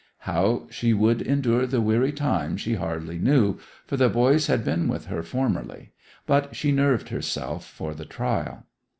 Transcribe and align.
How 0.21 0.65
she 0.71 0.93
would 0.93 1.21
endure 1.21 1.67
the 1.67 1.79
weary 1.79 2.11
time 2.11 2.57
she 2.57 2.73
hardly 2.73 3.19
knew, 3.19 3.59
for 3.85 3.97
the 3.97 4.09
boys 4.09 4.47
had 4.47 4.65
been 4.65 4.87
with 4.87 5.05
her 5.05 5.21
formerly; 5.21 5.91
but 6.25 6.55
she 6.55 6.71
nerved 6.71 7.09
herself 7.09 7.63
for 7.67 7.93
the 7.93 8.05
trial. 8.05 8.65